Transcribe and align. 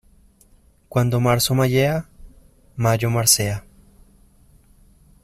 Cuando 0.89 1.19
marzo 1.19 1.53
mayea, 1.53 2.09
mayo 2.75 3.11
marcea. 3.11 3.63